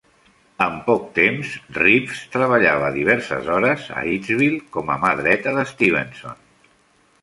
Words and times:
En 0.65 0.77
poc 0.87 1.03
temps, 1.17 1.51
Reeves 1.75 2.23
treballava 2.37 2.91
diverses 2.97 3.53
hores 3.59 3.87
a 4.01 4.07
Hitsville 4.11 4.61
com 4.79 4.95
a 4.97 5.01
mà 5.07 5.17
dreta 5.25 5.59
de 5.61 5.73
Stevenson. 5.77 6.47